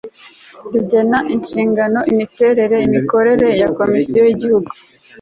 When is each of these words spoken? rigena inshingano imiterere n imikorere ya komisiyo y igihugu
rigena 0.71 1.19
inshingano 1.35 1.99
imiterere 2.11 2.75
n 2.81 2.83
imikorere 2.89 3.47
ya 3.61 3.69
komisiyo 3.77 4.21
y 4.23 4.31
igihugu 4.35 4.69